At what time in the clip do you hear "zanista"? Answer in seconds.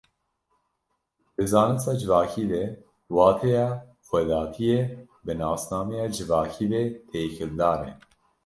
1.51-1.91